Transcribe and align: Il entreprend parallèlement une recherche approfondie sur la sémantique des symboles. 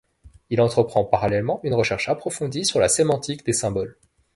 Il 0.49 0.59
entreprend 0.61 1.05
parallèlement 1.05 1.59
une 1.61 1.75
recherche 1.75 2.09
approfondie 2.09 2.65
sur 2.65 2.79
la 2.79 2.87
sémantique 2.89 3.45
des 3.45 3.53
symboles. 3.53 3.99